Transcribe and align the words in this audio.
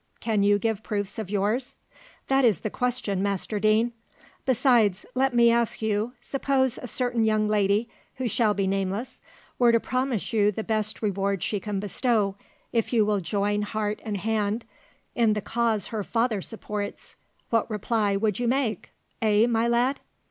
Can 0.19 0.41
you 0.41 0.57
give 0.57 0.81
proofs 0.81 1.19
of 1.19 1.29
yours? 1.29 1.75
that 2.27 2.43
is 2.43 2.61
the 2.61 2.71
question, 2.71 3.21
Master 3.21 3.59
Deane. 3.59 3.93
Besides, 4.47 5.05
let 5.13 5.31
me 5.35 5.51
ask 5.51 5.79
you, 5.79 6.13
suppose 6.21 6.79
a 6.79 6.87
certain 6.87 7.23
young 7.23 7.47
lady, 7.47 7.87
who 8.15 8.27
shall 8.27 8.55
be 8.55 8.65
nameless, 8.65 9.21
were 9.59 9.71
to 9.71 9.79
promise 9.79 10.33
you 10.33 10.51
the 10.51 10.63
best 10.63 11.03
reward 11.03 11.43
she 11.43 11.59
can 11.59 11.79
bestow, 11.79 12.35
if 12.73 12.91
you 12.91 13.05
will 13.05 13.19
join 13.19 13.61
heart 13.61 14.01
and 14.03 14.17
hand 14.17 14.65
in 15.13 15.33
the 15.33 15.39
cause 15.39 15.85
her 15.89 16.03
father 16.03 16.41
supports, 16.41 17.15
what 17.51 17.69
reply 17.69 18.15
would 18.15 18.39
you 18.39 18.47
make 18.47 18.89
eh, 19.21 19.45
my 19.45 19.67
lad?" 19.67 19.99